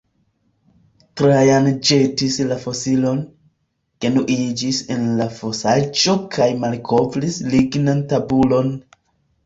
Trajan 1.21 1.67
ĵetis 1.89 2.37
la 2.53 2.57
fosilon, 2.63 3.21
genuiĝis 4.07 4.83
en 4.97 5.07
la 5.23 5.31
fosaĵo 5.39 6.19
kaj 6.39 6.53
malkovris 6.67 7.43
lignan 7.55 8.07
tabulon. 8.15 8.79